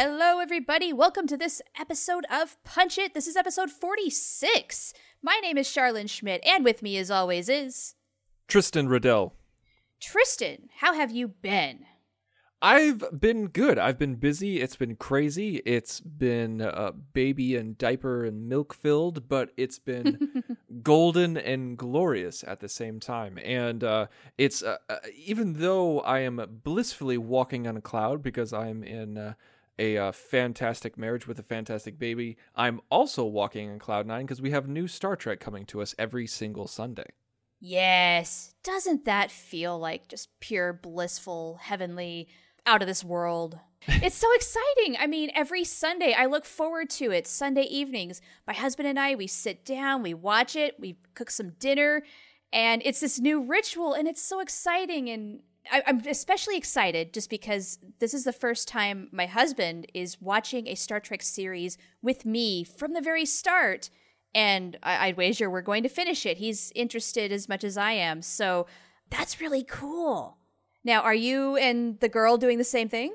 [0.00, 0.92] Hello, everybody.
[0.92, 3.14] Welcome to this episode of Punch It.
[3.14, 4.94] This is episode 46.
[5.24, 7.96] My name is Charlene Schmidt, and with me, as always, is
[8.46, 9.34] Tristan Riddell.
[10.00, 10.68] Tristan.
[10.76, 11.84] How have you been?
[12.62, 13.76] I've been good.
[13.76, 14.60] I've been busy.
[14.60, 15.62] It's been crazy.
[15.66, 20.44] It's been uh, baby and diaper and milk filled, but it's been
[20.84, 23.36] golden and glorious at the same time.
[23.44, 28.52] And uh, it's uh, uh, even though I am blissfully walking on a cloud because
[28.52, 29.34] I'm in uh,
[29.78, 34.42] a uh, fantastic marriage with a fantastic baby, I'm also walking on cloud nine because
[34.42, 37.06] we have new Star Trek coming to us every single Sunday.
[37.60, 38.54] Yes.
[38.62, 42.28] Doesn't that feel like just pure, blissful, heavenly,
[42.66, 43.58] out of this world?
[43.88, 44.96] it's so exciting.
[44.98, 47.26] I mean, every Sunday I look forward to it.
[47.26, 51.50] Sunday evenings, my husband and I, we sit down, we watch it, we cook some
[51.58, 52.02] dinner,
[52.52, 55.08] and it's this new ritual, and it's so exciting.
[55.08, 55.40] And
[55.70, 60.66] I, I'm especially excited just because this is the first time my husband is watching
[60.68, 63.90] a Star Trek series with me from the very start
[64.34, 66.38] and I- I'd wager we're going to finish it.
[66.38, 68.66] He's interested as much as I am, so
[69.10, 70.36] that's really cool.
[70.84, 73.14] Now, are you and the girl doing the same thing?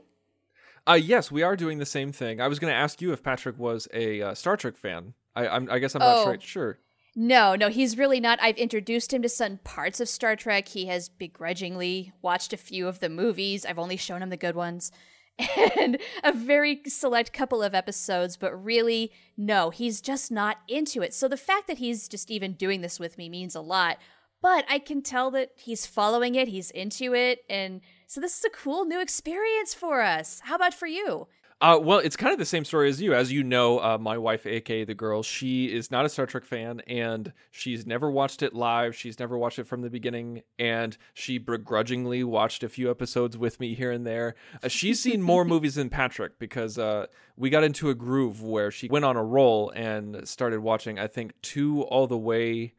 [0.88, 2.42] Uh, yes, we are doing the same thing.
[2.42, 5.14] I was going to ask you if Patrick was a uh, Star Trek fan.
[5.36, 6.22] I, I'm, I guess I'm not Oh.
[6.24, 6.80] straight sure.
[7.16, 8.40] No, no, he's really not.
[8.42, 10.70] I've introduced him to some parts of Star Trek.
[10.70, 13.66] He has begrudgingly watched a few of the movies.
[13.66, 14.92] I've only shown him the good ones.
[15.80, 21.14] And a very select couple of episodes, but really, no, he's just not into it.
[21.14, 23.98] So the fact that he's just even doing this with me means a lot.
[24.44, 27.40] But I can tell that he's following it, he's into it.
[27.50, 30.42] And so this is a cool new experience for us.
[30.44, 31.28] How about for you?
[31.62, 33.14] Uh, well, it's kind of the same story as you.
[33.14, 36.44] As you know, uh, my wife, aka the girl, she is not a Star Trek
[36.44, 38.96] fan, and she's never watched it live.
[38.96, 43.60] She's never watched it from the beginning, and she begrudgingly watched a few episodes with
[43.60, 44.36] me here and there.
[44.62, 47.06] Uh, she's seen more movies than Patrick because uh,
[47.38, 51.00] we got into a groove where she went on a roll and started watching.
[51.00, 52.74] I think two all the way,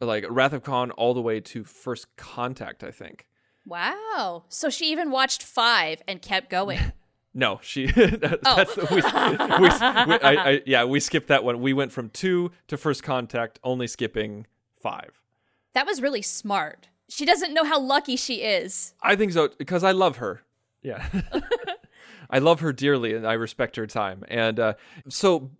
[0.00, 2.82] like Wrath of Khan, all the way to First Contact.
[2.82, 3.26] I think.
[3.66, 4.44] Wow.
[4.48, 6.80] So she even watched five and kept going.
[7.38, 7.86] No, she.
[7.86, 11.60] that- that's the, we, we, we, I, I, yeah, we skipped that one.
[11.60, 14.48] We went from two to first contact, only skipping
[14.82, 15.22] five.
[15.72, 16.88] That was really smart.
[17.08, 18.92] She doesn't know how lucky she is.
[19.00, 20.42] I think so because I love her.
[20.82, 21.06] Yeah,
[22.30, 24.24] I love her dearly, and I respect her time.
[24.26, 24.74] And uh,
[25.08, 25.52] so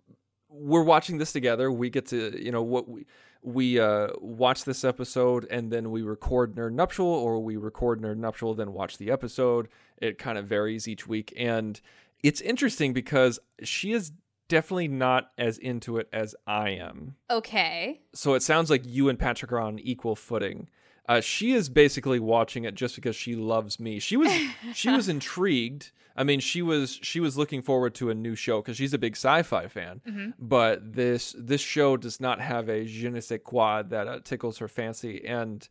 [0.49, 1.71] we're watching this together.
[1.71, 3.05] We get to, you know, what we
[3.41, 8.17] we uh, watch this episode, and then we record Nerd Nuptial, or we record Nerd
[8.17, 9.69] Nuptial, then watch the episode.
[9.97, 11.79] It kind of varies each week, and
[12.23, 14.11] it's interesting because she is
[14.49, 17.15] definitely not as into it as I am.
[17.29, 18.01] Okay.
[18.13, 20.67] So it sounds like you and Patrick are on equal footing.
[21.09, 23.97] Uh, she is basically watching it just because she loves me.
[23.97, 24.31] She was
[24.75, 25.91] she was intrigued.
[26.15, 28.99] I mean, she was she was looking forward to a new show because she's a
[28.99, 30.35] big sci-fi fan.
[30.37, 34.59] But this this show does not have a je ne sais quoi that uh, tickles
[34.59, 35.67] her fancy, and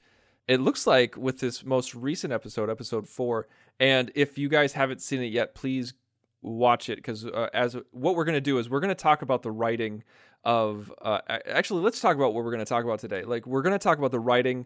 [0.49, 3.47] it looks like with this most recent episode, episode four.
[3.79, 5.95] And if you guys haven't seen it yet, please
[6.43, 9.23] watch it because uh, as what we're going to do is we're going to talk
[9.23, 10.03] about the writing
[10.45, 13.61] of uh, actually let's talk about what we're going to talk about today like we're
[13.61, 14.65] going to talk about the writing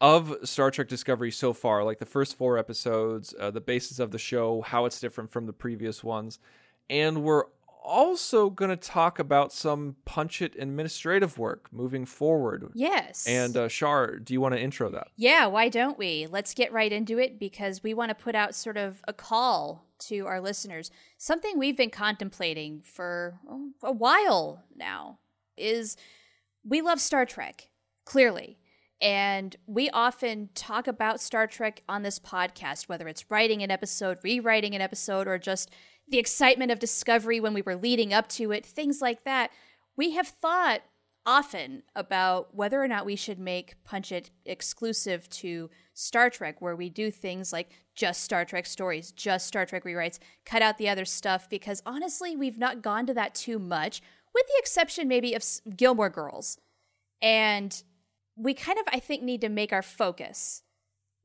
[0.00, 4.10] of star trek discovery so far like the first four episodes uh, the basis of
[4.10, 6.38] the show how it's different from the previous ones
[6.88, 7.44] and we're
[7.82, 13.26] also going to talk about some punch it administrative work moving forward Yes.
[13.26, 16.26] and uh, Char, do you want to intro that yeah, why don't we?
[16.30, 19.86] Let's get right into it because we want to put out sort of a call
[20.00, 20.90] to our listeners.
[21.18, 25.18] Something we've been contemplating for oh, a while now
[25.56, 25.96] is
[26.64, 27.68] we love Star Trek,
[28.04, 28.58] clearly.
[29.00, 34.18] And we often talk about Star Trek on this podcast, whether it's writing an episode,
[34.22, 35.70] rewriting an episode, or just
[36.06, 39.50] the excitement of discovery when we were leading up to it, things like that.
[39.96, 40.82] We have thought
[41.24, 46.76] often about whether or not we should make Punch It exclusive to Star Trek, where
[46.76, 50.88] we do things like just Star Trek stories, just Star Trek rewrites, cut out the
[50.88, 54.00] other stuff, because honestly, we've not gone to that too much,
[54.34, 55.44] with the exception maybe of
[55.76, 56.58] Gilmore Girls.
[57.22, 57.82] And
[58.42, 60.62] we kind of, I think, need to make our focus.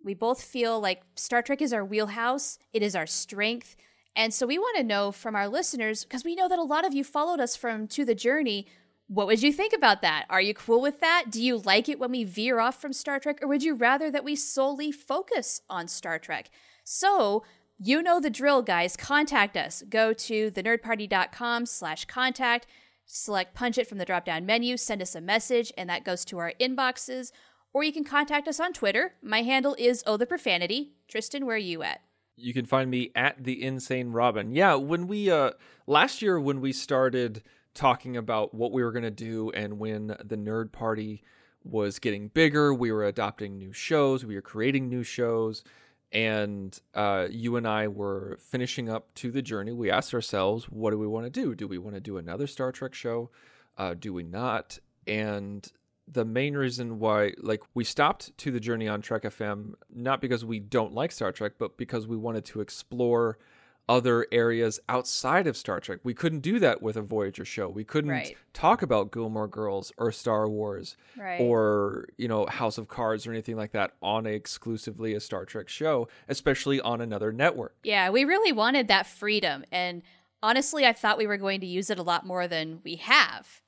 [0.03, 3.75] We both feel like Star Trek is our wheelhouse, it is our strength.
[4.15, 6.85] And so we want to know from our listeners, because we know that a lot
[6.85, 8.67] of you followed us from To the Journey,
[9.07, 10.25] What would you think about that?
[10.29, 11.25] Are you cool with that?
[11.29, 14.09] Do you like it when we veer off from Star Trek, or would you rather
[14.09, 16.49] that we solely focus on Star Trek?
[16.83, 17.43] So,
[17.77, 18.97] you know the drill, guys.
[18.97, 19.83] Contact us.
[19.89, 22.65] Go to thenerdparty.com slash contact,
[23.05, 26.25] select punch it from the drop down menu, send us a message, and that goes
[26.25, 27.31] to our inboxes.
[27.73, 29.15] Or you can contact us on Twitter.
[29.21, 30.93] My handle is Oh the Profanity.
[31.07, 32.01] Tristan, where are you at?
[32.37, 34.51] You can find me at the Insane Robin.
[34.51, 35.51] Yeah, when we uh
[35.87, 37.43] last year when we started
[37.73, 41.21] talking about what we were gonna do and when the Nerd Party
[41.63, 45.63] was getting bigger, we were adopting new shows, we were creating new shows,
[46.11, 49.71] and uh, you and I were finishing up to the journey.
[49.71, 51.55] We asked ourselves, what do we want to do?
[51.55, 53.29] Do we want to do another Star Trek show?
[53.77, 54.79] Uh, do we not?
[55.07, 55.69] And
[56.07, 60.45] the main reason why like we stopped to the journey on Trek FM not because
[60.45, 63.39] we don't like Star Trek but because we wanted to explore
[63.87, 65.99] other areas outside of Star Trek.
[66.03, 67.69] We couldn't do that with a Voyager show.
[67.69, 68.35] We couldn't Right.
[68.53, 71.39] talk about Gilmore Girls or Star Wars Right.
[71.39, 75.45] or, you know, House of Cards or anything like that on a exclusively a Star
[75.45, 77.75] Trek show, especially on another network.
[77.83, 79.63] Yeah, we really wanted that freedom.
[79.71, 80.01] And
[80.41, 83.61] honestly, I thought we were going to use it a lot more than we have,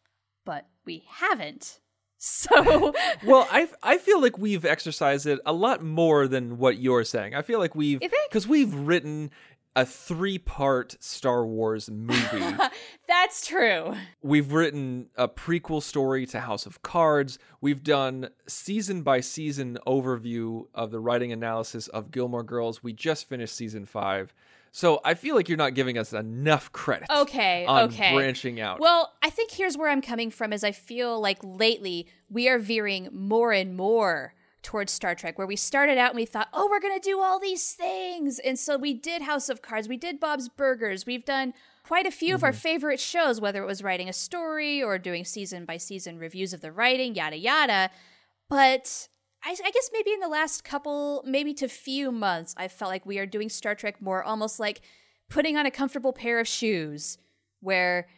[0.45, 1.79] but we haven't.
[2.19, 7.03] So, well, I I feel like we've exercised it a lot more than what you're
[7.03, 7.35] saying.
[7.35, 9.29] I feel like we've because we've written
[9.77, 12.57] a three part Star Wars movie.
[13.07, 13.93] that's true.
[14.23, 17.37] we've written a prequel story to House of Cards.
[17.61, 22.81] We've done season by season overview of the writing analysis of Gilmore Girls.
[22.81, 24.33] We just finished season five.
[24.71, 27.07] So I feel like you're not giving us enough credit.
[27.15, 28.13] Okay, on okay.
[28.15, 28.79] branching out.
[28.79, 32.57] Well, I think here's where I'm coming from is I feel like lately we are
[32.57, 34.33] veering more and more
[34.67, 37.21] towards Star Trek where we started out and we thought, "Oh, we're going to do
[37.21, 41.23] all these things." And so we did House of Cards, we did Bob's Burgers, we've
[41.23, 41.53] done
[41.83, 42.59] quite a few of our mm-hmm.
[42.59, 46.59] favorite shows whether it was writing a story or doing season by season reviews of
[46.59, 47.89] the writing, yada yada.
[48.49, 49.07] But
[49.41, 53.05] I, I guess maybe in the last couple, maybe to few months, I felt like
[53.05, 54.81] we are doing Star Trek more almost like
[55.29, 57.17] putting on a comfortable pair of shoes,
[57.61, 58.09] where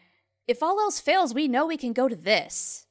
[0.48, 2.88] if all else fails, we know we can go to this.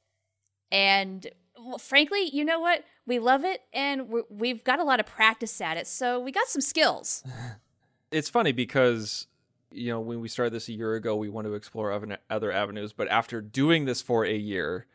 [0.71, 1.27] And
[1.61, 2.85] well, frankly, you know what?
[3.09, 5.87] We love it and we've got a lot of practice at it.
[5.87, 7.23] So we got some skills.
[8.11, 9.25] it's funny because
[9.71, 12.51] you know when we started this a year ago we want to explore other other
[12.51, 14.87] avenues but after doing this for a year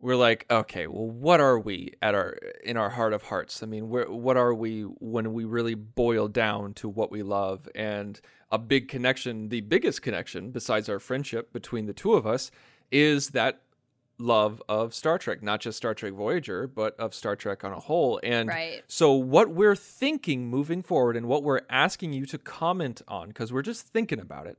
[0.00, 3.66] we're like okay well what are we at our in our heart of hearts i
[3.66, 8.58] mean what are we when we really boil down to what we love and a
[8.58, 12.50] big connection the biggest connection besides our friendship between the two of us
[12.90, 13.60] is that
[14.20, 17.80] love of Star Trek, not just Star Trek Voyager, but of Star Trek on a
[17.80, 18.20] whole.
[18.22, 18.84] And Right.
[18.86, 23.52] so, what we're thinking moving forward and what we're asking you to comment on, because
[23.52, 24.58] we're just thinking about it,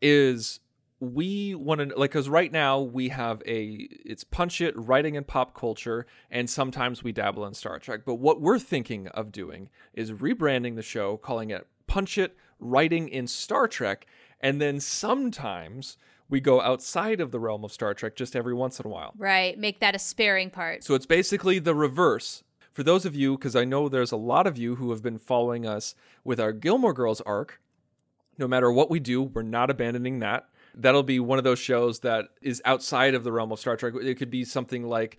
[0.00, 0.60] is
[1.00, 5.26] we want to like because right now we have a it's punch it writing and
[5.26, 9.68] pop culture and sometimes we dabble in star trek but what we're thinking of doing
[9.92, 14.06] is rebranding the show calling it punch it writing in star trek
[14.40, 15.96] and then sometimes
[16.28, 19.12] we go outside of the realm of star trek just every once in a while
[19.16, 19.58] Right.
[19.58, 20.82] Make that a sparing part.
[20.84, 22.42] so it's basically the reverse.
[22.72, 25.18] For those of you, because I know there's a lot of you who have been
[25.18, 25.94] following us
[26.24, 27.60] with our Gilmore Girls arc,
[28.36, 30.48] no matter what we do, we're not abandoning that.
[30.74, 33.94] That'll be one of those shows that is outside of the realm of Star Trek.
[34.02, 35.18] It could be something like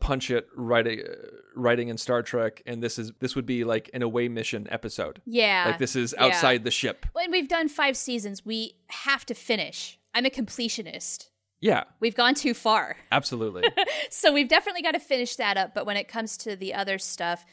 [0.00, 1.02] Punch It writing,
[1.54, 5.20] writing in Star Trek, and this is this would be like an away mission episode.
[5.26, 5.64] Yeah.
[5.66, 6.24] Like this is yeah.
[6.24, 7.04] outside the ship.
[7.12, 9.98] When we've done five seasons, we have to finish.
[10.14, 11.28] I'm a completionist.
[11.60, 12.96] Yeah, We've gone too far.
[13.12, 13.62] absolutely.
[14.10, 15.74] so we've definitely got to finish that up.
[15.74, 17.46] But when it comes to the other stuff,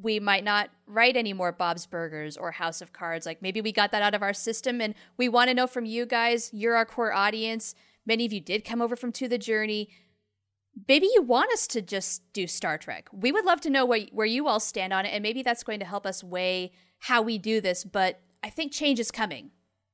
[0.00, 3.26] we might not write any more Bob's Burgers or House of Cards.
[3.26, 5.84] Like maybe we got that out of our system, and we want to know from
[5.84, 6.50] you guys.
[6.52, 7.74] You're our core audience.
[8.06, 9.88] Many of you did come over from To the Journey.
[10.86, 13.08] Maybe you want us to just do Star Trek.
[13.12, 15.64] We would love to know where, where you all stand on it, and maybe that's
[15.64, 17.82] going to help us weigh how we do this.
[17.82, 19.50] But I think change is coming.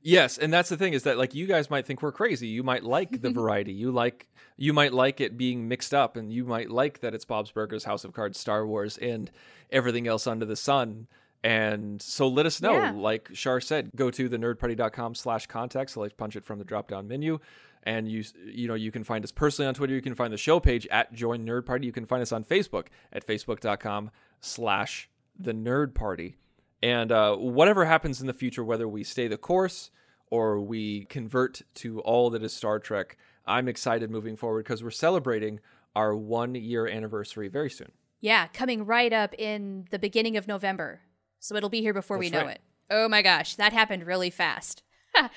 [0.07, 2.47] Yes, and that's the thing is that like you guys might think we're crazy.
[2.47, 3.73] You might like the variety.
[3.73, 7.25] You like you might like it being mixed up and you might like that it's
[7.25, 9.33] Bob's Burgers, House of Cards, Star Wars and
[9.71, 11.09] everything else under the sun.
[11.43, 12.75] And so let us know.
[12.75, 12.93] Yeah.
[12.93, 15.91] Like Char said, go to the nerdparty.com slash contact.
[15.91, 17.41] So let's punch it from the drop down menu.
[17.83, 19.93] And you you know, you can find us personally on Twitter.
[19.93, 21.85] You can find the show page at Join Nerd Party.
[21.85, 26.37] You can find us on Facebook at facebook.com slash the nerd party.
[26.83, 29.91] And uh, whatever happens in the future, whether we stay the course
[30.31, 33.17] or we convert to all that is Star Trek,
[33.47, 35.61] I'm excited moving forward because we're celebrating
[35.95, 37.93] our one year anniversary very soon.
[38.21, 41.01] Yeah, coming right up in the beginning of November.
[41.39, 42.57] So it'll be here before we That's know right.
[42.57, 42.61] it.
[42.91, 44.83] Oh my gosh, that happened really fast.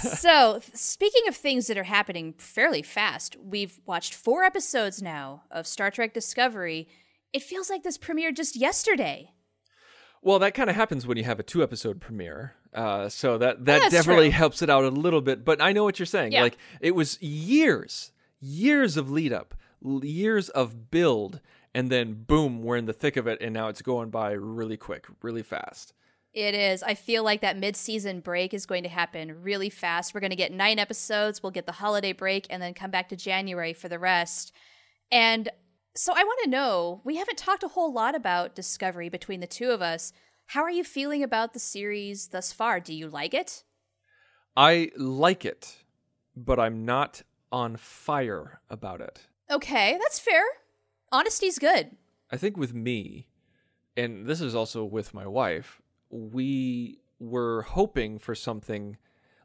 [0.00, 5.66] so, speaking of things that are happening fairly fast, we've watched four episodes now of
[5.66, 6.88] Star Trek Discovery.
[7.32, 9.30] It feels like this premiered just yesterday.
[10.22, 12.54] Well, that kind of happens when you have a two episode premiere.
[12.72, 14.38] Uh, so that that definitely true.
[14.38, 15.44] helps it out a little bit.
[15.44, 16.32] But I know what you're saying.
[16.32, 16.42] Yeah.
[16.42, 21.40] Like it was years, years of lead up, years of build,
[21.74, 24.76] and then boom, we're in the thick of it, and now it's going by really
[24.76, 25.92] quick, really fast.
[26.32, 26.82] It is.
[26.82, 30.14] I feel like that mid-season break is going to happen really fast.
[30.14, 33.10] We're going to get 9 episodes, we'll get the holiday break and then come back
[33.10, 34.50] to January for the rest.
[35.10, 35.50] And
[35.94, 39.46] so I want to know, we haven't talked a whole lot about Discovery between the
[39.46, 40.12] two of us.
[40.46, 42.80] How are you feeling about the series thus far?
[42.80, 43.62] Do you like it?
[44.56, 45.78] I like it,
[46.36, 49.26] but I'm not on fire about it.
[49.50, 50.42] Okay, that's fair.
[51.12, 51.90] Honesty's good.
[52.30, 53.28] I think with me,
[53.96, 58.96] and this is also with my wife, we were hoping for something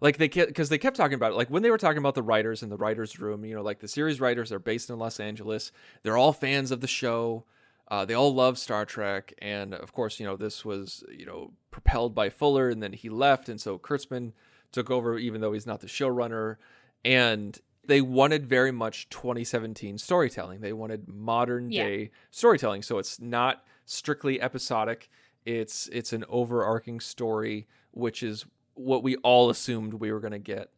[0.02, 1.36] like they because they kept talking about it.
[1.36, 3.80] Like when they were talking about the writers in the writers' room, you know, like
[3.80, 5.72] the series writers are based in Los Angeles.
[6.04, 7.46] They're all fans of the show.
[7.90, 11.54] Uh, they all love Star Trek, and of course, you know, this was you know
[11.72, 14.34] propelled by Fuller, and then he left, and so Kurtzman
[14.74, 16.58] took over, even though he's not the showrunner.
[17.06, 20.60] And they wanted very much 2017 storytelling.
[20.60, 21.84] They wanted modern Yeah.
[21.86, 22.82] day storytelling.
[22.82, 25.10] So it's not strictly episodic.
[25.46, 28.46] It's it's an overarching story, which is
[28.78, 30.70] what we all assumed we were going to get.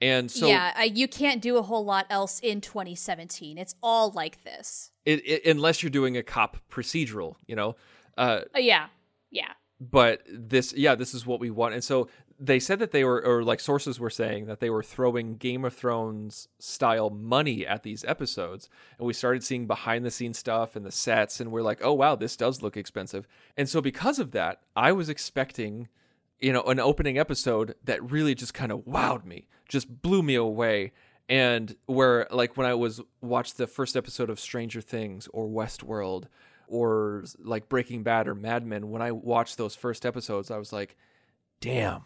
[0.00, 3.56] And so yeah, I, you can't do a whole lot else in 2017.
[3.56, 4.90] It's all like this.
[5.06, 7.76] it, it, unless you're doing a cop procedural, you know.
[8.18, 8.86] Uh, Uh, yeah,
[9.30, 9.52] yeah.
[9.80, 12.08] but this yeah this is what we want and so
[12.38, 15.64] they said that they were or like sources were saying that they were throwing game
[15.64, 20.76] of thrones style money at these episodes and we started seeing behind the scenes stuff
[20.76, 24.18] and the sets and we're like oh wow this does look expensive and so because
[24.18, 25.88] of that i was expecting
[26.40, 30.34] you know an opening episode that really just kind of wowed me just blew me
[30.34, 30.92] away.
[31.28, 36.26] And where like when i was watched the first episode of stranger things or westworld
[36.68, 40.72] or like breaking bad or mad men when i watched those first episodes i was
[40.72, 40.96] like
[41.60, 42.02] damn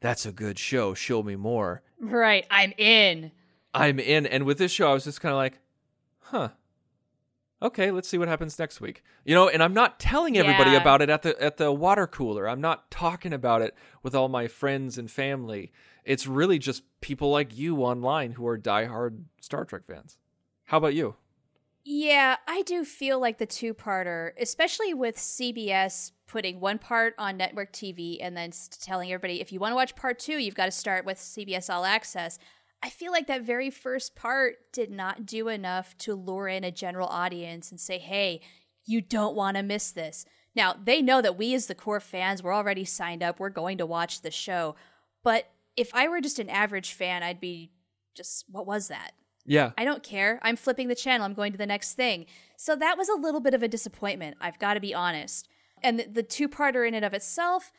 [0.00, 0.94] that's a good show.
[0.94, 1.82] Show me more.
[2.00, 3.32] Right, I'm in.
[3.74, 4.24] i'm in.
[4.24, 5.58] And with this show i was just kind of like
[6.20, 6.50] huh
[7.60, 9.02] okay let's see what happens next week.
[9.24, 10.80] You know and i'm not telling everybody Yeah.
[10.80, 12.48] about it at the at the water cooler.
[12.48, 15.72] I'm not talking about it with all my friends and family.
[16.04, 20.16] It's really just people like you online who are diehard star trek fans.
[20.66, 21.16] How about you?
[21.84, 27.38] Yeah, I do feel like the two parter, especially with CBS putting one part on
[27.38, 28.50] network TV and then
[28.80, 31.72] telling everybody if you want to watch part two, you've got to start with CBS
[31.72, 32.38] All Access.
[32.82, 36.70] I feel like that very first part did not do enough to lure in a
[36.70, 38.40] general audience and say, hey,
[38.86, 40.24] you don't want to miss this.
[40.54, 43.38] Now, they know that we, as the core fans, we're already signed up.
[43.38, 44.76] We're going to watch the show.
[45.22, 47.72] But if I were just an average fan, I'd be
[48.14, 49.12] just, what was that?
[49.48, 50.38] yeah I don't care.
[50.42, 51.24] I'm flipping the channel.
[51.24, 52.26] I'm going to the next thing.
[52.56, 54.36] So that was a little bit of a disappointment.
[54.40, 55.48] I've got to be honest.
[55.82, 57.72] And the, the two parter in and of itself,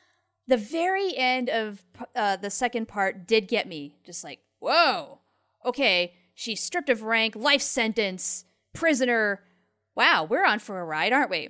[0.48, 3.98] the very end of uh, the second part did get me.
[4.06, 5.20] Just like, whoa,
[5.66, 9.44] okay, she's stripped of rank, life sentence, prisoner.
[9.96, 11.50] Wow, we're on for a ride, aren't we?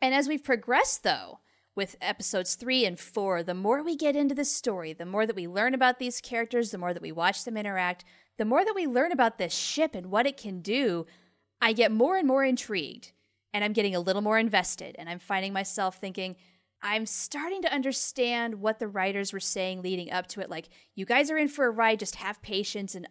[0.00, 1.40] And as we've progressed, though,
[1.74, 5.36] with episodes three and four, the more we get into the story, the more that
[5.36, 8.04] we learn about these characters, the more that we watch them interact,
[8.36, 11.06] the more that we learn about this ship and what it can do,
[11.60, 13.12] I get more and more intrigued.
[13.52, 14.96] And I'm getting a little more invested.
[14.98, 16.36] And I'm finding myself thinking,
[16.84, 20.50] I'm starting to understand what the writers were saying leading up to it.
[20.50, 23.08] Like, you guys are in for a ride, just have patience and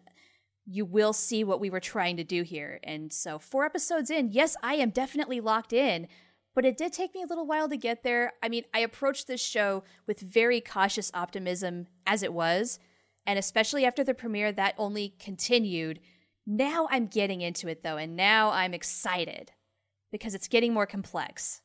[0.64, 2.78] you will see what we were trying to do here.
[2.84, 6.06] And so, four episodes in, yes, I am definitely locked in,
[6.54, 8.34] but it did take me a little while to get there.
[8.42, 12.78] I mean, I approached this show with very cautious optimism as it was,
[13.26, 15.98] and especially after the premiere, that only continued.
[16.46, 19.50] Now I'm getting into it though, and now I'm excited
[20.12, 21.60] because it's getting more complex.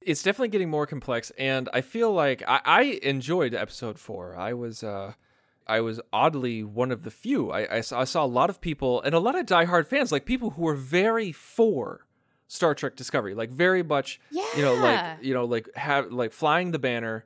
[0.00, 4.52] It's definitely getting more complex and i feel like i, I enjoyed episode four i
[4.52, 5.14] was uh
[5.66, 8.60] i was oddly one of the few I, I, saw, I saw a lot of
[8.60, 12.06] people and a lot of diehard fans like people who were very for
[12.46, 14.46] star trek discovery like very much yeah.
[14.56, 17.24] you know like you know like have like flying the banner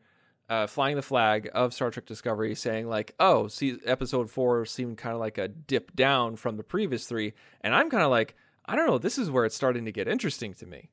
[0.53, 4.99] uh, flying the flag of Star Trek Discovery, saying like, "Oh, see, episode four seemed
[4.99, 7.33] kind of like a dip down from the previous three.
[7.63, 8.35] and I'm kind of like,
[8.67, 10.91] I don't know, this is where it's starting to get interesting to me.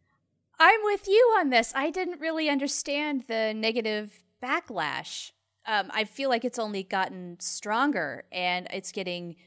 [0.60, 1.72] I'm with you on this.
[1.74, 5.32] I didn't really understand the negative backlash.
[5.66, 9.38] Um, I feel like it's only gotten stronger and it's getting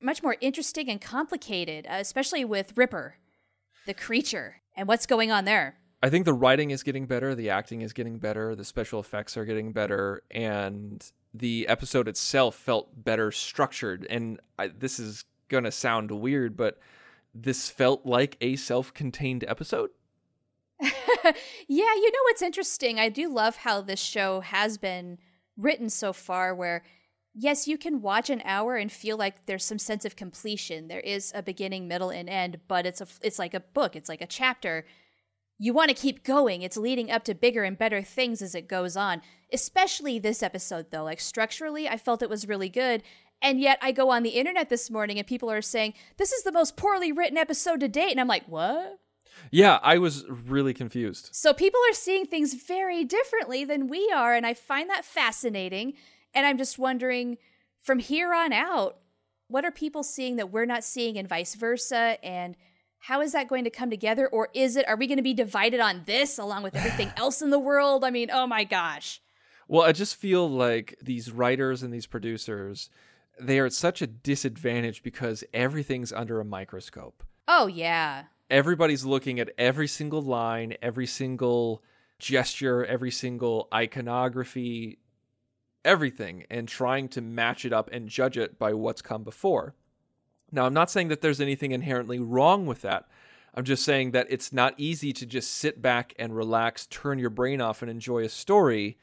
[0.00, 3.16] much more interesting and complicated, uh, especially with Ripper,
[3.86, 5.76] the creature, and what's going on there.
[6.02, 9.36] I think the writing is getting better, the acting is getting better, the special effects
[9.36, 14.06] are getting better, and the episode itself felt better structured.
[14.08, 16.78] And I, this is going to sound weird, but
[17.34, 19.90] this felt like a self contained episode.
[21.24, 21.34] yeah,
[21.68, 23.00] you know what's interesting?
[23.00, 25.18] I do love how this show has been
[25.56, 26.82] written so far, where
[27.34, 30.88] yes, you can watch an hour and feel like there's some sense of completion.
[30.88, 33.96] There is a beginning, middle, and end, but it's a it's like a book.
[33.96, 34.84] It's like a chapter.
[35.58, 36.62] You want to keep going.
[36.62, 39.22] It's leading up to bigger and better things as it goes on.
[39.52, 41.04] Especially this episode, though.
[41.04, 43.02] Like structurally, I felt it was really good.
[43.42, 46.44] And yet, I go on the internet this morning and people are saying this is
[46.44, 48.98] the most poorly written episode to date, and I'm like, what?
[49.50, 51.30] Yeah, I was really confused.
[51.32, 55.94] So people are seeing things very differently than we are, and I find that fascinating.
[56.34, 57.38] And I'm just wondering
[57.80, 58.98] from here on out,
[59.48, 62.18] what are people seeing that we're not seeing, and vice versa?
[62.22, 62.56] And
[63.00, 64.28] how is that going to come together?
[64.28, 67.40] Or is it, are we going to be divided on this along with everything else
[67.40, 68.04] in the world?
[68.04, 69.20] I mean, oh my gosh.
[69.66, 72.90] Well, I just feel like these writers and these producers,
[73.40, 77.22] they are at such a disadvantage because everything's under a microscope.
[77.46, 81.82] Oh, yeah everybody's looking at every single line, every single
[82.18, 84.98] gesture, every single iconography,
[85.84, 89.74] everything, and trying to match it up and judge it by what's come before.
[90.50, 93.06] Now, I'm not saying that there's anything inherently wrong with that.
[93.54, 97.30] I'm just saying that it's not easy to just sit back and relax, turn your
[97.30, 98.98] brain off, and enjoy a story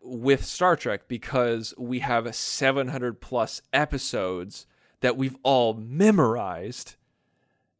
[0.00, 4.66] with Star Trek because we have 700 plus episodes
[5.00, 6.96] that we've all memorized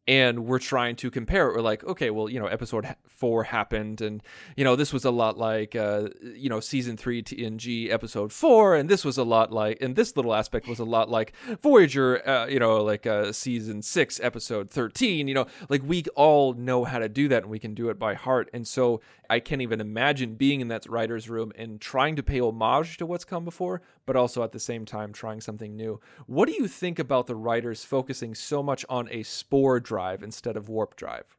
[0.08, 1.56] and we're trying to compare it.
[1.56, 4.22] We're like, okay, well, you know, episode four happened, and
[4.56, 8.76] you know, this was a lot like, uh, you know, season three TNG episode four,
[8.76, 11.32] and this was a lot like, and this little aspect was a lot like
[11.62, 15.28] Voyager, uh, you know, like uh, season six episode thirteen.
[15.28, 17.98] You know, like we all know how to do that, and we can do it
[17.98, 18.48] by heart.
[18.52, 22.40] And so I can't even imagine being in that writer's room and trying to pay
[22.40, 26.00] homage to what's come before, but also at the same time trying something new.
[26.26, 30.56] What do you think about the writers focusing so much on a spore drive instead
[30.56, 31.36] of warp drive?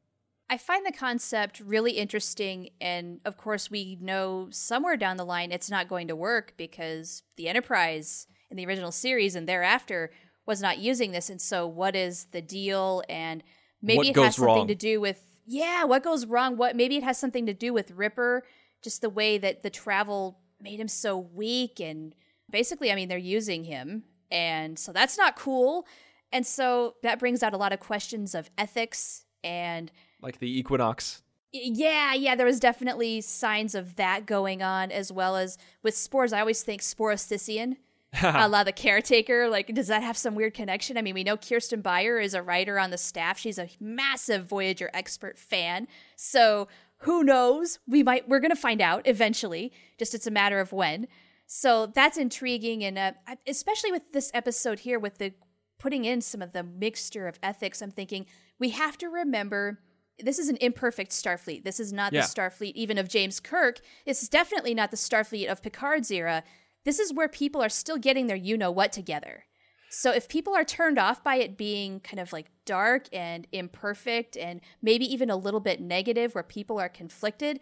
[0.49, 2.69] I find the concept really interesting.
[2.79, 7.23] And of course, we know somewhere down the line it's not going to work because
[7.35, 10.11] the Enterprise in the original series and thereafter
[10.45, 11.29] was not using this.
[11.29, 13.03] And so, what is the deal?
[13.09, 13.43] And
[13.81, 14.67] maybe it has something wrong?
[14.67, 16.57] to do with yeah, what goes wrong?
[16.57, 18.43] What maybe it has something to do with Ripper,
[18.83, 22.13] just the way that the travel made him so weak and
[22.49, 24.03] basically, I mean, they're using him.
[24.31, 25.87] And so that's not cool.
[26.31, 31.21] And so that brings out a lot of questions of ethics and like the equinox.
[31.53, 36.33] Yeah, yeah, there was definitely signs of that going on as well as with spores.
[36.33, 37.77] I always think Sporocystian
[38.21, 39.49] a la the caretaker.
[39.49, 40.97] Like, does that have some weird connection?
[40.97, 43.37] I mean, we know Kirsten Beyer is a writer on the staff.
[43.37, 45.87] She's a massive Voyager expert fan.
[46.15, 46.67] So
[46.99, 47.79] who knows?
[47.87, 49.71] We might we're gonna find out eventually.
[49.97, 51.07] Just it's a matter of when.
[51.47, 53.13] So that's intriguing, and uh,
[53.47, 55.33] especially with this episode here, with the
[55.79, 57.81] putting in some of the mixture of ethics.
[57.81, 58.25] I'm thinking
[58.59, 59.79] we have to remember
[60.19, 61.63] this is an imperfect Starfleet.
[61.63, 62.21] This is not Yeah.
[62.21, 63.79] the Starfleet even of James Kirk.
[64.05, 66.43] It's definitely not the Starfleet of Picard's era.
[66.85, 69.45] This is where people are still getting their you know what together.
[69.89, 74.35] So if people are turned off by it being kind of like dark and imperfect
[74.35, 77.59] and maybe even a little bit negative where people are conflicted,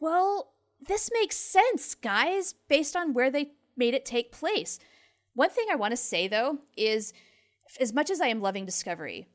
[0.00, 4.78] well, this makes sense, guys, based on where they made it take place.
[5.34, 7.12] One thing I want to say though is
[7.80, 9.28] as much as I am loving Discovery,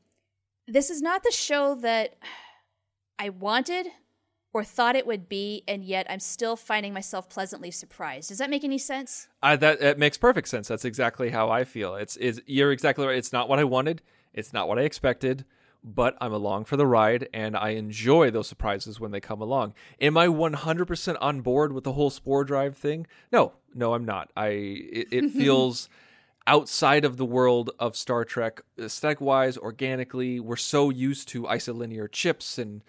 [0.66, 2.16] this is not the show that
[3.18, 3.86] I wanted
[4.52, 8.28] or thought it would be, and yet I'm still finding myself pleasantly surprised.
[8.28, 9.28] Does that make any sense?
[9.42, 10.68] I, that makes perfect sense.
[10.68, 11.96] That's exactly how I feel.
[11.96, 13.16] It's you're exactly right.
[13.16, 14.00] It's not what I wanted.
[14.32, 15.44] It's not what I expected.
[15.86, 19.74] But I'm along for the ride, and I enjoy those surprises when they come along.
[20.00, 23.06] Am I 100% on board with the whole spore drive thing?
[23.30, 24.30] No, no, I'm not.
[24.34, 25.90] I it, it feels
[26.46, 30.40] outside of the world of Star Trek, aesthetic wise, organically.
[30.40, 32.82] We're so used to isolinear chips and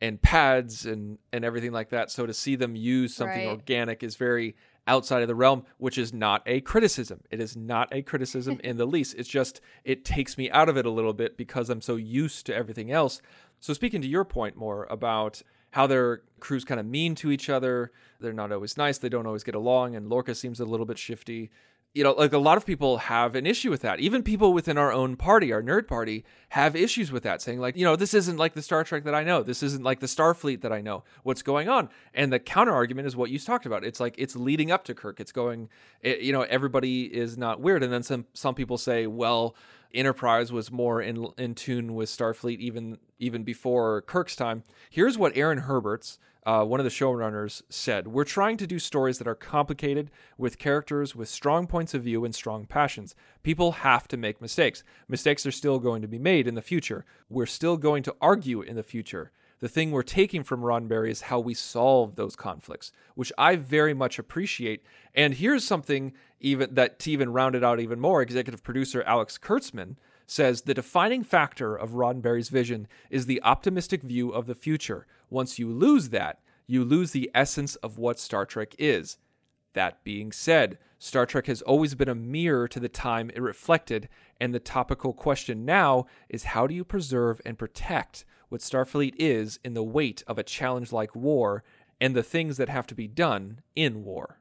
[0.00, 2.10] and pads and and everything like that.
[2.10, 3.50] So to see them use something Right.
[3.50, 7.20] organic is very outside of the realm, which is not a criticism.
[7.30, 9.14] It is not a criticism in the least.
[9.16, 12.46] It's just it takes me out of it a little bit because I'm so used
[12.46, 13.20] to everything else.
[13.60, 17.48] So speaking to your point more about how their crews kind of mean to each
[17.48, 20.84] other, they're not always nice, they don't always get along, and Lorca seems a little
[20.84, 21.50] bit shifty
[21.94, 24.00] you know, like a lot of people have an issue with that.
[24.00, 27.76] Even people within our own party, our nerd party, have issues with that, saying, like,
[27.76, 29.42] you know, this isn't like the Star Trek that I know.
[29.42, 31.04] This isn't like the Starfleet that I know.
[31.22, 31.90] What's going on?
[32.14, 33.84] And the counter argument is what you talked about.
[33.84, 35.20] It's like it's leading up to Kirk.
[35.20, 35.68] It's going,
[36.00, 37.82] it, you know, everybody is not weird.
[37.82, 39.54] And then some some people say, well,
[39.92, 44.62] Enterprise was more in in tune with Starfleet even even before Kirk's time.
[44.88, 49.18] Here's what Aaron Harberts, uh, one of the showrunners said, We're trying to do stories
[49.18, 53.14] that are complicated with characters with strong points of view and strong passions.
[53.42, 54.82] People have to make mistakes.
[55.08, 57.04] Mistakes are still going to be made in the future.
[57.28, 59.30] We're still going to argue in the future.
[59.60, 63.94] The thing we're taking from Roddenberry is how we solve those conflicts, which I very
[63.94, 64.82] much appreciate.
[65.14, 69.38] And here's something even that to even round it out even more, executive producer Alex
[69.38, 69.94] Kurtzman
[70.26, 75.06] says the defining factor of Roddenberry's vision is the optimistic view of the future.
[75.32, 79.16] Once you lose that, you lose the essence of what Star Trek is.
[79.72, 84.10] That being said, Star Trek has always been a mirror to the time it reflected,
[84.38, 89.58] and the topical question now is how do you preserve and protect what Starfleet is
[89.64, 91.64] in the weight of a challenge like war
[91.98, 94.38] and the things that have to be done in war?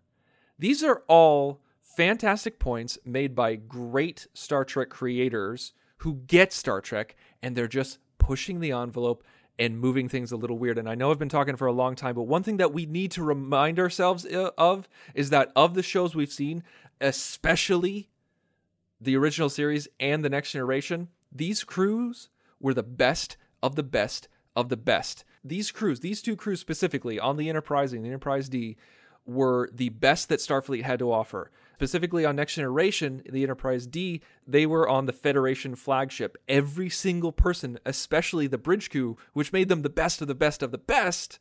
[0.60, 7.16] These are all fantastic points made by great Star Trek creators who get Star Trek
[7.42, 9.24] and they're just pushing the envelope
[9.62, 10.80] and moving things a little weird.
[10.80, 12.88] And I know I've been talking for a long time, but one thing that we
[12.88, 16.64] need to remind ourselves uh, of is that of the shows we've seen,
[17.00, 18.10] especially
[19.00, 24.28] the original series and the next generation, these crews were the best of the best
[24.56, 25.24] of the best.
[25.44, 28.78] These crews, these two crews specifically on the Enterprise and the Enterprise D,
[29.28, 31.52] were the best that Starfleet had to offer.
[31.82, 36.38] Specifically on Next Generation, the Enterprise D, they were on the Federation flagship.
[36.48, 40.62] Every single person, especially the bridge crew, which made them the best of the best
[40.62, 41.40] of the best,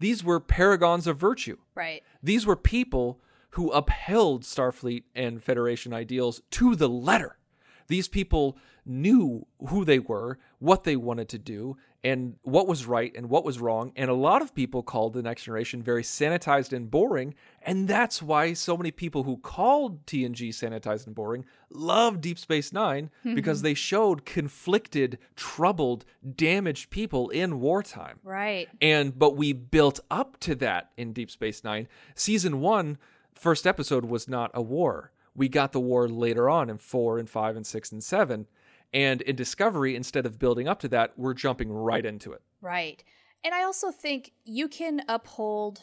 [0.00, 1.56] these were paragons of virtue.
[1.74, 2.02] Right.
[2.22, 3.22] These were people
[3.52, 7.38] who upheld Starfleet and Federation ideals to the letter.
[7.86, 13.12] These people knew who they were, what they wanted to do, and what was right
[13.16, 13.90] and what was wrong.
[13.96, 17.34] And a lot of people called the next generation very sanitized and boring.
[17.62, 22.74] And that's why so many people who called TNG sanitized and boring love Deep Space
[22.74, 26.04] 9 because they showed conflicted, troubled,
[26.36, 28.20] damaged people in wartime.
[28.22, 28.68] Right.
[28.82, 31.88] And but we built up to that in Deep Space Nine.
[32.14, 32.98] Season one,
[33.32, 35.10] first episode was not a war.
[35.34, 38.46] We got the war later on in four and five and six and seven.
[38.92, 42.42] And in Discovery, instead of building up to that, we're jumping right into it.
[42.60, 43.02] Right.
[43.42, 45.82] And I also think you can uphold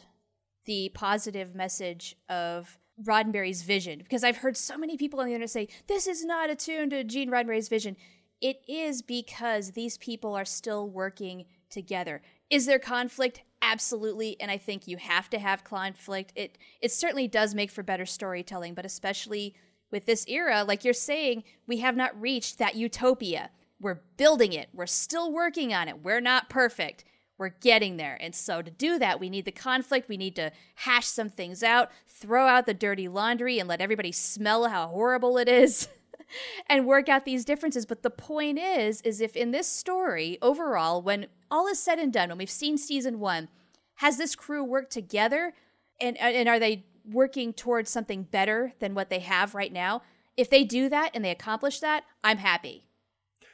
[0.64, 5.50] the positive message of Roddenberry's vision because I've heard so many people on the internet
[5.50, 7.96] say, this is not attuned to Gene Roddenberry's vision.
[8.40, 12.22] It is because these people are still working together.
[12.50, 13.42] Is there conflict?
[13.62, 14.36] Absolutely.
[14.40, 16.32] And I think you have to have conflict.
[16.34, 19.54] It it certainly does make for better storytelling, but especially
[19.92, 23.50] with this era, like you're saying, we have not reached that utopia.
[23.80, 24.68] We're building it.
[24.72, 26.02] We're still working on it.
[26.02, 27.04] We're not perfect.
[27.38, 28.16] We're getting there.
[28.20, 30.08] And so to do that, we need the conflict.
[30.08, 34.12] We need to hash some things out, throw out the dirty laundry, and let everybody
[34.12, 35.88] smell how horrible it is.
[36.66, 37.86] and work out these differences.
[37.86, 42.12] But the point is is if in this story overall when all is said and
[42.12, 43.48] done when we've seen season 1
[43.96, 45.54] has this crew worked together?
[46.00, 50.02] And uh, and are they working towards something better than what they have right now?
[50.36, 52.84] If they do that and they accomplish that i'm happy.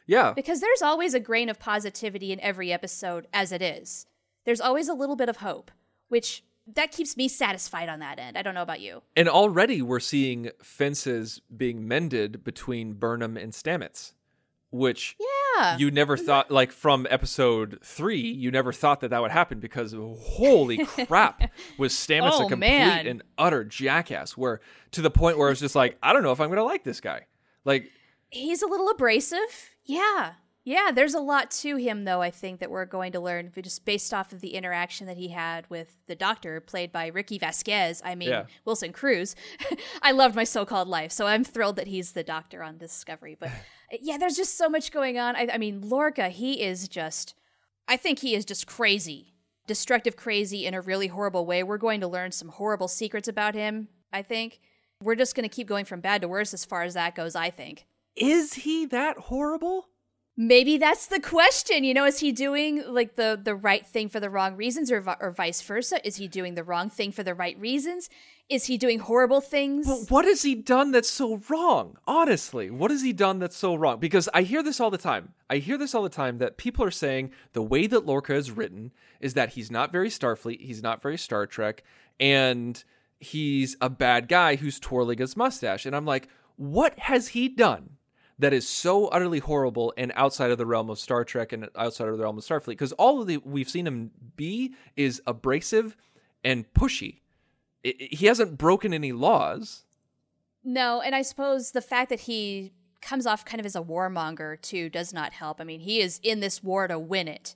[0.06, 0.32] Yeah.
[0.32, 4.06] because there's always a grain of positivity in every episode as it is.
[4.46, 5.70] There's always a little bit of hope
[6.08, 6.42] which
[6.74, 10.00] that keeps me satisfied on that end i don't know about you And already we're
[10.00, 14.12] seeing fences being mended between Burnham and Stamets,
[14.70, 16.26] which yeah you never mm-hmm.
[16.26, 21.50] thought, like from episode three, you never thought that that would happen because holy crap,
[21.78, 23.06] was Stamets Oh, a complete man.
[23.06, 24.36] and utter jackass?
[24.36, 24.60] Where
[24.92, 26.84] to the point where it's just like, I don't know if I'm going to like
[26.84, 27.26] this guy.
[27.64, 27.90] Like,
[28.30, 29.74] he's a little abrasive.
[29.84, 30.34] Yeah.
[30.68, 33.86] Yeah, there's a lot to him though, I think that we're going to learn just
[33.86, 38.02] based off of the interaction that he had with the doctor played by Rickie Vasquez.
[38.04, 38.44] I mean, Yeah.
[38.66, 39.34] Wilson Cruz.
[40.02, 43.50] I loved my so-called life, so I'm thrilled that he's the doctor on Discovery, but
[44.02, 45.36] yeah, there's just so much going on.
[45.36, 47.34] I, I mean, Lorca, he is just
[47.88, 49.32] I think he is just crazy.
[49.66, 51.62] Destructive crazy in a really horrible way.
[51.62, 54.60] We're going to learn some horrible secrets about him, I think.
[55.02, 57.34] We're just going to keep going from bad to worse as far as that goes,
[57.34, 57.86] I think.
[58.14, 59.86] is he that horrible?
[60.40, 61.82] Maybe that's the question.
[61.82, 65.04] You know, is he doing like the the right thing for the wrong reasons, or
[65.18, 66.06] or vice versa?
[66.06, 68.08] Is he doing the wrong thing for the right reasons?
[68.48, 69.88] Is he doing horrible things?
[69.88, 71.98] But what has he done that's so wrong?
[72.06, 73.98] Honestly, what has he done that's so wrong?
[73.98, 75.34] Because I hear this all the time.
[75.50, 78.52] I hear this all the time that people are saying the way that Lorca is
[78.52, 81.82] written is that he's not very Starfleet, he's not very Star Trek,
[82.20, 82.84] and
[83.18, 85.84] he's a bad guy who's twirling his mustache.
[85.84, 87.97] And I'm like, what has he done
[88.38, 92.08] that is so utterly horrible and outside of the realm of Star Trek and outside
[92.08, 92.66] of the realm of Starfleet?
[92.68, 95.96] Because all of the we've seen him be is abrasive
[96.44, 97.20] and pushy.
[97.84, 99.84] I- I- he hasn't broken any laws.
[100.64, 104.60] No, and I suppose the fact that he comes off kind of as a warmonger
[104.60, 105.60] too does not help.
[105.60, 107.54] I mean, he is in this war to win it.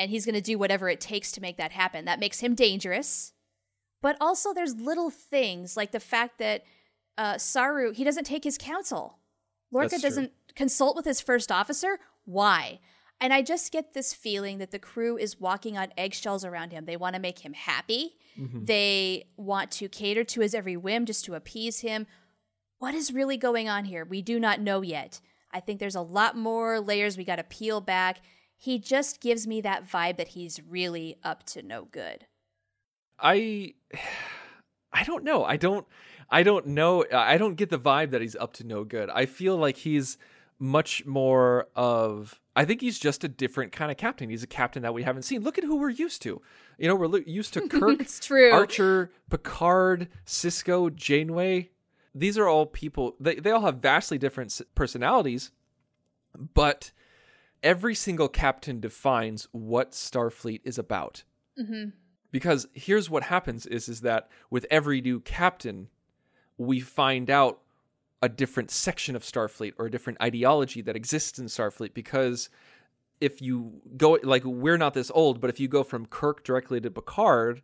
[0.00, 2.04] and he's going to do whatever it takes to make that happen.
[2.04, 3.32] That makes him dangerous.
[4.00, 6.62] But also, there's little things like the fact that
[7.16, 9.18] uh, Saru he doesn't take his counsel.
[9.70, 11.98] Lorca That's doesn't consult with his first officer.
[12.24, 12.80] Why?
[13.20, 16.84] And I just get this feeling that the crew is walking on eggshells around him.
[16.84, 18.16] They want to make him happy.
[18.38, 18.64] Mm-hmm.
[18.64, 22.06] They want to cater to his every whim just to appease him.
[22.78, 24.04] What is really going on here?
[24.04, 25.20] We do not know yet.
[25.52, 28.20] I think there's a lot more layers we got to peel back.
[28.56, 32.26] He just gives me that vibe that he's really up to no good.
[33.18, 33.74] I
[34.92, 35.44] I don't know.
[35.44, 35.86] I don't
[36.30, 37.04] I don't know.
[37.12, 39.10] I don't get the vibe that he's up to no good.
[39.10, 40.18] I feel like he's
[40.58, 44.30] much more of I think he's just a different kind of captain.
[44.30, 45.42] He's a captain that we haven't seen.
[45.42, 46.42] Look at who we're used to.
[46.76, 48.00] You know, we're lo- used to Kirk.
[48.52, 51.70] Archer, Picard, Sisko, Janeway.
[52.14, 53.14] These are all people.
[53.20, 55.52] They they all have vastly different personalities,
[56.36, 56.90] but
[57.62, 61.24] every single captain defines what Starfleet is about
[61.58, 61.90] mm-hmm.
[62.30, 65.88] because here's what happens is is that with every new captain
[66.58, 67.60] we find out
[68.20, 72.50] a different section of starfleet or a different ideology that exists in starfleet because
[73.20, 76.80] if you go like we're not this old but if you go from kirk directly
[76.80, 77.62] to picard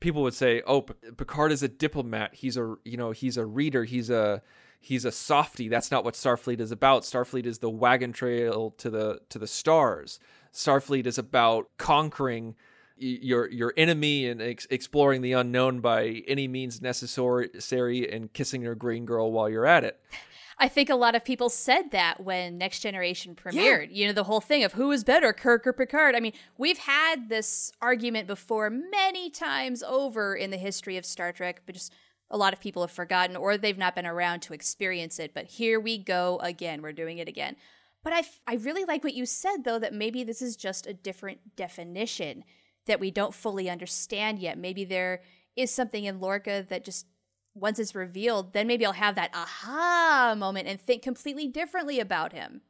[0.00, 2.34] people would say oh picard is a diplomat.
[2.34, 3.84] He's a you know he's a reader.
[3.84, 4.42] He's a
[4.80, 5.68] he's a softy.
[5.68, 7.02] That's not what starfleet is about.
[7.02, 10.18] Starfleet is the wagon trail to the to the stars.
[10.52, 12.54] Starfleet is about conquering
[12.96, 18.74] your your enemy and ex- exploring the unknown by any means necessary and kissing your
[18.74, 20.00] green girl while you're at it
[20.58, 23.88] I think a lot of people said that when Next Generation premiered.
[23.90, 26.14] You know, the whole thing of who is better, Kirk or Picard.
[26.14, 31.30] I mean, we've had this argument before many times over in the history of Star
[31.30, 31.92] Trek, but just
[32.30, 35.34] a lot of people have forgotten or they've not been around to experience it.
[35.34, 36.80] But here we go again.
[36.80, 37.56] We're doing it again.
[38.02, 40.86] But I, f- I really like what you said, though, that maybe this is just
[40.86, 42.44] a different definition
[42.86, 44.58] that we don't fully understand yet.
[44.58, 45.22] Maybe there
[45.56, 47.06] is something in Lorca that just
[47.54, 52.32] once it's revealed, then maybe I'll have that aha moment and think completely differently about
[52.32, 52.60] him.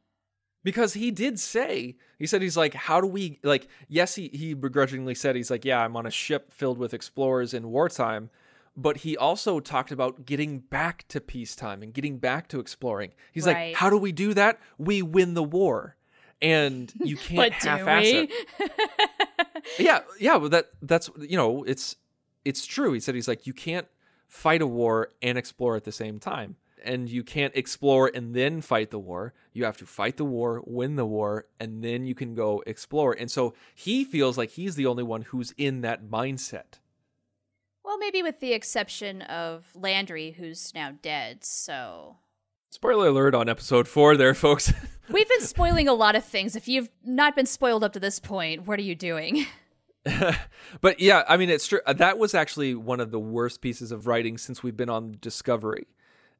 [0.63, 4.53] because he did say he said he's like how do we like yes he, he
[4.53, 8.29] begrudgingly said he's like yeah i'm on a ship filled with explorers in wartime
[8.75, 13.45] but he also talked about getting back to peacetime and getting back to exploring he's
[13.45, 13.67] Right.
[13.69, 15.95] like how do we do that we win the war
[16.41, 18.31] and you can't half-ass it
[19.79, 21.95] yeah yeah well that that's you know it's
[22.47, 22.93] it's true.
[22.93, 23.87] He said he's like you can't
[24.27, 26.55] fight a war and explore at the same time.
[26.83, 29.33] And you can't explore and then fight the war.
[29.51, 33.13] You have to fight the war win the war and then you can go explore.
[33.13, 36.79] And so he feels like he's the only one who's in that mindset.
[37.83, 41.43] Well, maybe with the exception of Landry, who's now dead.
[41.43, 42.17] So
[42.69, 44.73] spoiler alert on episode 4 there folks
[45.09, 46.55] we've been spoiling a lot of things.
[46.55, 49.45] If you've not been spoiled up to this point, what are you doing?
[50.81, 51.81] but yeah, I mean, it's true.
[51.85, 55.17] Uh, that was actually one of the worst pieces of writing since we've been on
[55.19, 55.87] Discovery.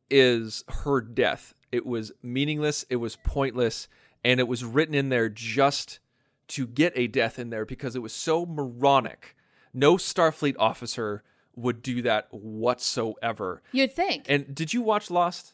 [0.09, 1.53] Is her death?
[1.71, 2.85] It was meaningless.
[2.89, 3.87] It was pointless,
[4.23, 5.99] and it was written in there just
[6.49, 9.35] to get a death in there because it was so moronic.
[9.73, 11.23] No Starfleet officer
[11.57, 13.61] would do that whatsoever.
[13.73, 14.25] You'd think.
[14.29, 15.53] And did you watch Lost?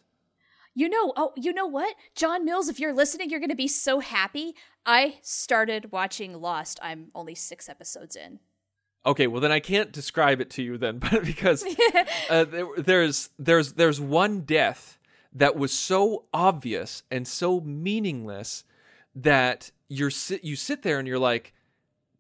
[0.76, 1.96] You know, oh, you know what?
[2.16, 4.56] John Mills, if you're listening, you're going to be so happy.
[4.86, 6.80] I started watching Lost.
[6.82, 8.40] I'm only six episodes in.
[9.06, 11.64] Okay, well then I can't describe it to you then, but because
[12.30, 14.98] uh, there, there's there's there's one death
[15.34, 18.64] that was so obvious and so meaningless
[19.16, 21.54] that you're sit you sit there and you're like,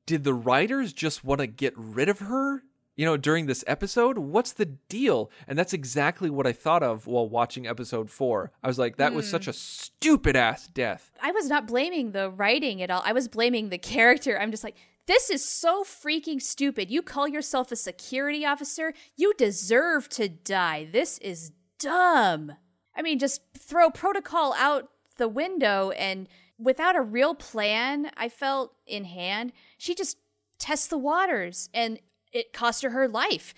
[0.05, 2.63] did the writers just want to get rid of her?
[2.95, 5.31] You know, during this episode, what's the deal?
[5.47, 8.51] And that's exactly what I thought of while watching episode four.
[8.61, 9.49] I was like, that was such hmm.
[9.49, 11.11] a stupid ass death.
[11.21, 13.01] I was not blaming the writing at all.
[13.03, 14.39] I was blaming the character.
[14.39, 14.77] I'm just like,
[15.07, 16.91] this is so freaking stupid.
[16.91, 18.93] You call yourself a security officer?
[19.15, 20.87] You deserve to die.
[20.89, 22.53] This is dumb.
[22.95, 26.27] I mean, just throw protocol out the window and
[26.57, 30.17] without a real plan, I felt in hand, she just
[30.59, 31.99] tests the waters and
[32.33, 33.53] it cost her her life.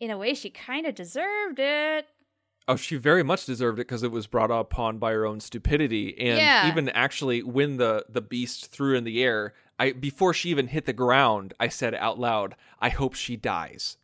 [0.00, 2.06] In a way, she kind of deserved it.
[2.68, 6.16] Oh, she very much deserved it because it was brought upon by her own stupidity,
[6.18, 6.68] and Yeah.
[6.68, 10.86] even actually when the the beast threw in the air, I before she even hit
[10.86, 13.96] the ground, I said out loud, "I hope she dies."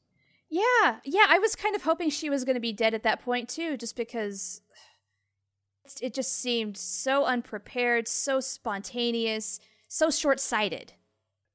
[0.50, 3.20] Yeah, yeah, I was kind of hoping she was going to be dead at that
[3.20, 4.62] point too, just because
[6.02, 10.94] it just seemed so unprepared, so spontaneous, so short sighted.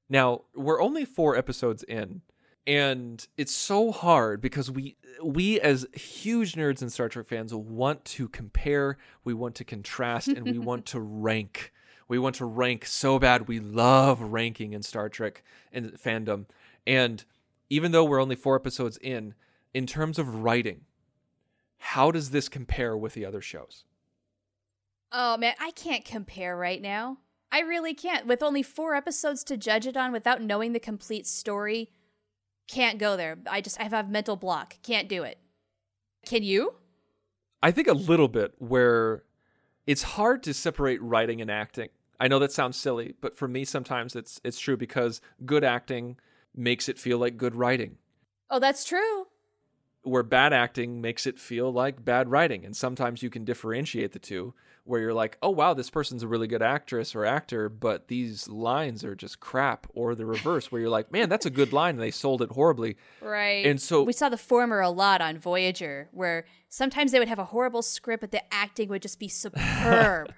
[0.09, 2.21] Now we're only four episodes in,
[2.65, 8.03] and it's so hard because we we as huge nerds and Star Trek fans want
[8.05, 11.73] to compare, we want to contrast, and we want to rank.
[12.07, 13.47] We want to rank so bad.
[13.47, 16.45] We love ranking in Star Trek and fandom.
[16.85, 17.23] And
[17.69, 19.33] even though we're only four episodes in,
[19.73, 20.81] in terms of writing,
[21.77, 23.85] how does this compare with the other shows?
[25.11, 27.17] Oh man, I can't compare right now.
[27.51, 28.25] I really can't.
[28.25, 31.91] With only four episodes to judge it on without knowing the complete story,
[32.67, 33.37] can't go there.
[33.49, 34.77] I just I have mental block.
[34.83, 35.39] Can't do it.
[36.25, 36.75] Can you?
[37.61, 39.23] I think a little bit where
[39.87, 41.89] it's hard to separate writing and acting.
[42.19, 46.17] I know that sounds silly, but for me sometimes it's it's true because good acting
[46.55, 47.97] makes it feel like good writing.
[48.49, 49.27] Oh, that's true.
[50.03, 52.65] Where bad acting makes it feel like bad writing.
[52.65, 54.53] And sometimes you can differentiate the two
[54.85, 58.49] where you're like, oh, wow, this person's a really good actress or actor, but these
[58.49, 59.87] lines are just crap.
[59.93, 61.91] Or the reverse, where you're like, man, that's a good line.
[61.95, 62.97] And they sold it horribly.
[63.21, 63.65] Right.
[63.65, 67.39] And so we saw the former a lot on Voyager, where sometimes they would have
[67.39, 70.33] a horrible script, but the acting would just be superb.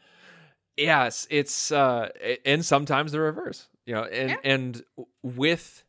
[0.76, 2.10] yes, it's, uh,
[2.44, 4.36] and sometimes the reverse, you know, and, Yeah.
[4.44, 4.84] and
[5.24, 5.82] with,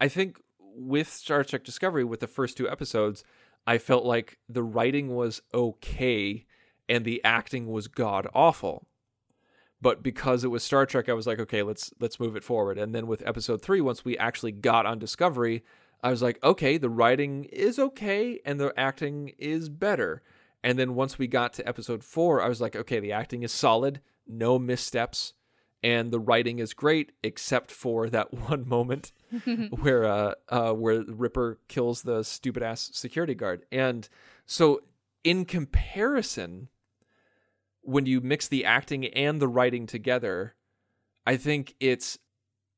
[0.00, 0.38] I think
[0.74, 3.24] with Star Trek Discovery, with the first two episodes,
[3.66, 6.46] I felt like the writing was okay
[6.88, 8.86] and the acting was god awful.
[9.80, 12.78] But because it was Star Trek, I was like, okay, let's let's move it forward.
[12.78, 15.64] And then with episode three, once we actually got on Discovery,
[16.02, 20.22] I was like, okay, the writing is okay and the acting is better.
[20.64, 23.50] And then once we got to episode four, I was like, okay, the acting is
[23.50, 25.34] solid, no missteps,
[25.82, 29.12] and the writing is great, except for that one moment
[29.70, 33.64] where uh, uh, where Ripper kills the stupid ass security guard.
[33.72, 34.08] And
[34.46, 34.82] so,
[35.24, 36.68] in comparison,
[37.82, 40.54] when you mix the acting and the writing together,
[41.26, 42.18] I think it's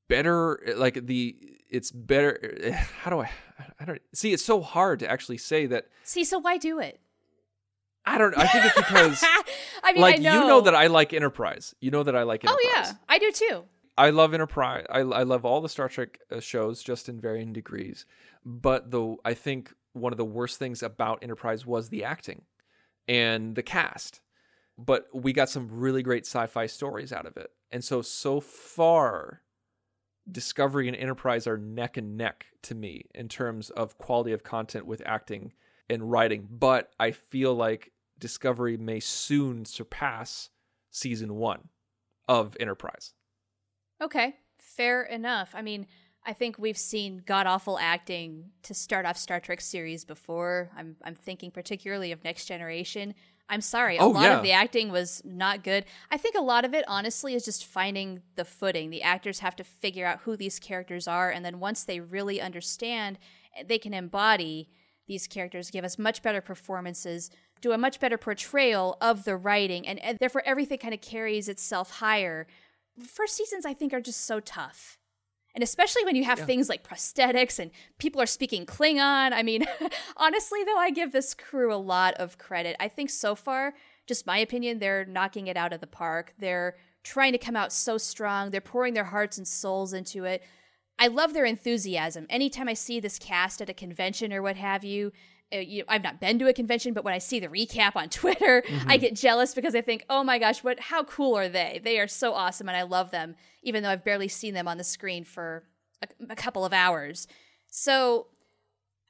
[0.09, 0.61] better.
[0.77, 1.37] Like the
[1.71, 2.73] it's better.
[3.03, 3.31] How do I?
[3.79, 4.33] I don't see.
[4.33, 5.89] It's so hard to actually say that.
[6.03, 7.01] See, so why do it?
[8.07, 8.37] I don't.
[8.37, 9.23] I think it's because.
[9.83, 10.43] I mean, like I know.
[10.43, 11.75] you know that I like Enterprise.
[11.81, 12.61] You know that I like Enterprise.
[12.65, 13.65] Oh yeah, I do too.
[13.97, 14.87] I love Enterprise.
[14.91, 18.07] I, I love all the Star Trek uh, shows, just in varying degrees.
[18.45, 22.43] But though I think one of the worst things about Enterprise was the acting
[23.09, 24.21] and the cast.
[24.77, 29.43] But we got some really great sci-fi stories out of it, and so so far,
[30.31, 34.87] Discovery and Enterprise are neck and neck to me in terms of quality of content
[34.87, 35.53] with acting
[35.89, 36.49] and writing.
[36.51, 40.51] But I feel like Discovery may soon surpass
[40.91, 41.69] season one
[42.29, 43.13] of Enterprise.
[44.03, 45.51] Okay, fair enough.
[45.55, 45.87] I mean,
[46.27, 50.71] I think we've seen god awful acting to start off Star Trek series before.
[50.77, 53.15] I'm I'm thinking particularly of Next Generation.
[53.47, 54.37] I'm sorry, a Oh, lot yeah.
[54.39, 55.85] of the acting was not good.
[56.11, 58.89] I think a lot of it, honestly, is just finding the footing.
[58.89, 62.41] The actors have to figure out who these characters are, and then once they really
[62.41, 63.19] understand,
[63.55, 64.71] eh, they can embody
[65.07, 67.31] these characters, give us much better performances,
[67.65, 71.49] do a much better portrayal of the writing, and, and therefore everything kind of carries
[71.49, 72.47] itself higher.
[73.03, 74.99] First seasons, I think, are just so tough.
[75.55, 79.33] And especially when you have things like prosthetics and people are speaking Klingon.
[79.33, 79.65] I mean,
[80.19, 82.77] honestly, though, I give this crew a lot of credit.
[82.79, 83.73] I think so far,
[84.07, 86.35] just my opinion, they're knocking it out of the park.
[86.39, 90.43] They're trying to come out so strong, they're pouring their hearts and souls into it.
[90.99, 92.27] I love their enthusiasm.
[92.29, 95.13] Anytime I see this cast at a convention or what have you,
[95.55, 98.09] uh, you I've not been to a convention, but when I see the recap on
[98.11, 100.81] Twitter, I get jealous because I think, "Oh my gosh, what?
[100.81, 101.81] How cool are they?
[101.83, 104.79] They are so awesome, and I love them, even though I've barely seen them on
[104.79, 105.65] the screen for
[106.03, 107.27] a, a couple of hours."
[107.67, 108.29] So,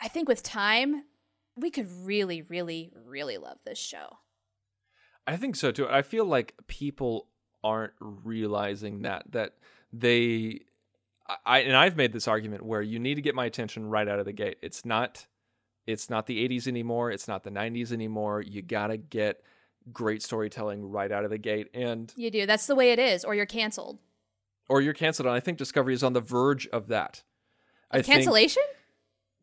[0.00, 1.04] I think with time,
[1.56, 4.18] we could really, really, really love this show.
[5.26, 5.88] I think so too.
[5.88, 7.28] I feel like people
[7.62, 9.54] aren't realizing that that
[9.92, 10.60] they
[11.46, 14.18] I and I've made this argument where you need to get my attention right out
[14.18, 14.58] of the gate.
[14.60, 15.26] It's not
[15.86, 18.40] it's not the 80s anymore, it's not the 90s anymore.
[18.40, 19.42] You got to get
[19.92, 22.46] great storytelling right out of the gate and You do.
[22.46, 23.98] That's the way it is, or you're canceled.
[24.68, 27.22] or you're canceled and I think Discovery is on the verge of that.
[27.90, 28.62] I think Cancellation?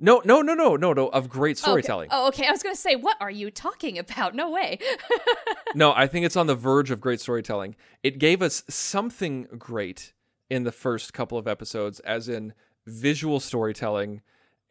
[0.03, 1.61] No, no, no, no, no, no, of great Okay.
[1.61, 2.09] storytelling.
[2.11, 2.47] Oh, okay.
[2.47, 4.33] I was going to say, what are you talking about?
[4.33, 4.79] No way.
[5.75, 7.75] no, I think it's on the verge of great storytelling.
[8.01, 10.13] It gave us something great
[10.49, 12.53] in the first couple of episodes, as in
[12.87, 14.21] visual storytelling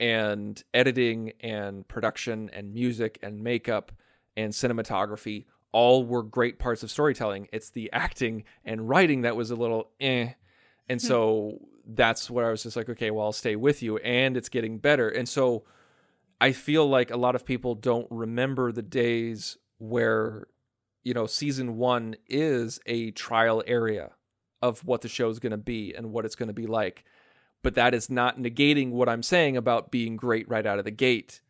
[0.00, 3.92] and editing and production and music and makeup
[4.36, 5.44] and cinematography.
[5.72, 7.46] All were great parts of storytelling.
[7.52, 10.30] It's the acting and writing that was a little eh.
[10.88, 13.98] And so that's where I was just like, okay, well, I'll stay with you.
[13.98, 15.08] And it's getting better.
[15.08, 15.64] And so
[16.40, 20.48] I feel like a lot of people don't remember the days where,
[21.04, 24.10] you know, season one is a trial area
[24.62, 27.04] of what the show's going to be and what it's going to be like.
[27.62, 30.90] But that is not negating what I'm saying about being great right out of the
[30.90, 31.40] gate.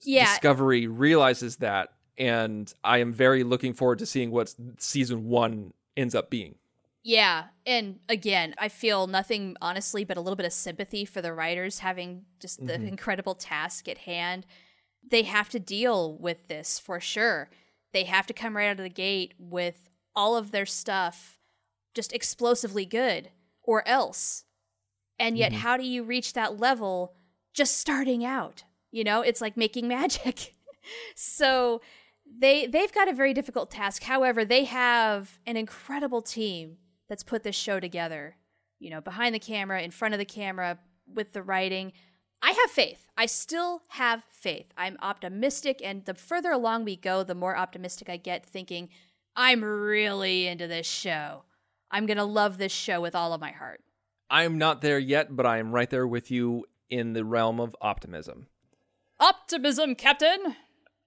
[0.00, 0.26] Yeah.
[0.26, 1.92] Discovery realizes that.
[2.18, 6.56] And I am very looking forward to seeing what season one ends up being.
[7.02, 7.44] Yeah.
[7.64, 11.78] And again, I feel nothing honestly but a little bit of sympathy for the writers
[11.78, 12.88] having just the mm-hmm.
[12.88, 14.44] incredible task at hand.
[15.08, 17.48] They have to deal with this for sure.
[17.92, 21.38] They have to come right out of the gate with all of their stuff
[21.94, 23.30] just explosively good
[23.62, 24.44] or else.
[25.20, 25.60] And yet, mm-hmm.
[25.60, 27.14] how do you reach that level
[27.52, 28.64] just starting out?
[28.90, 30.54] You know, it's like making magic.
[31.14, 31.82] so
[32.26, 34.02] they they've got a very difficult task.
[34.02, 38.36] However, they have an incredible team that's put this show together.
[38.78, 41.92] You know, behind the camera, in front of the camera, with the writing.
[42.42, 43.06] I have faith.
[43.18, 44.72] I still have faith.
[44.74, 48.88] I'm optimistic, and the further along we go, the more optimistic I get, thinking,
[49.36, 51.42] I'm really into this show.
[51.90, 53.82] I'm going to love this show with all of my heart.
[54.30, 57.58] I am not there yet, but I am right there with you in the realm
[57.58, 58.46] of optimism.
[59.18, 60.54] Optimism, Captain!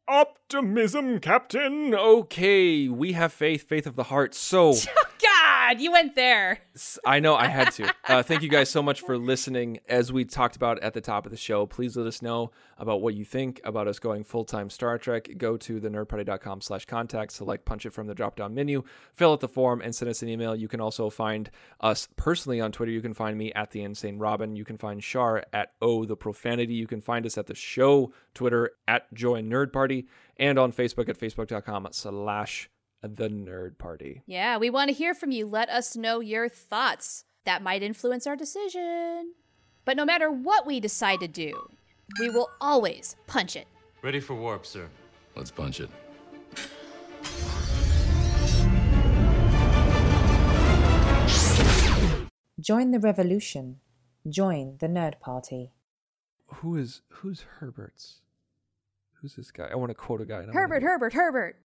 [0.09, 1.95] Optimism, Captain.
[1.95, 4.35] Okay, we have faith, faith of the heart.
[4.35, 4.73] So
[5.23, 6.59] God, you went there.
[7.05, 7.93] I know I had to.
[8.07, 9.79] Uh, thank you guys so much for listening.
[9.87, 13.01] As we talked about at the top of the show, please let us know about
[13.01, 15.29] what you think about us going full time Star Trek.
[15.37, 19.31] Go to the nerdparty.com slash contact, select punch it from the drop down menu, fill
[19.31, 20.55] out the form, and send us an email.
[20.55, 21.49] You can also find
[21.79, 22.91] us personally on Twitter.
[22.91, 24.55] You can find me at the Insane Robin.
[24.55, 26.73] You can find Char at O the Profanity.
[26.73, 30.07] You can find us at the show Twitter at Join Nerd Party
[30.37, 32.69] and on Facebook at facebook.com slash
[33.03, 34.23] the Nerd Party.
[34.25, 35.45] Yeah, we want to hear from you.
[35.45, 37.25] Let us know your thoughts.
[37.45, 39.33] That might influence our decision.
[39.83, 41.51] But no matter what we decide to do,
[42.19, 43.67] we will always punch it.
[44.01, 44.87] Ready for warp, sir.
[45.35, 45.89] Let's punch it.
[52.59, 53.79] Join the revolution.
[54.27, 55.73] Join the Nerd Party.
[56.47, 58.21] Who is who's Herbert's?
[59.21, 59.67] Who's this guy?
[59.71, 60.39] I want to quote a guy.
[60.39, 61.57] and I wanna Herbert, Herbert, Herbert.